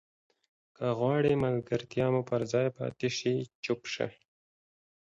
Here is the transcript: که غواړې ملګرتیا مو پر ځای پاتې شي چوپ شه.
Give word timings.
که 0.75 0.85
غواړې 0.99 1.41
ملګرتیا 1.45 2.05
مو 2.13 2.21
پر 2.29 2.41
ځای 2.51 2.67
پاتې 2.77 3.09
شي 3.17 3.33
چوپ 3.63 3.81
شه. 3.93 4.07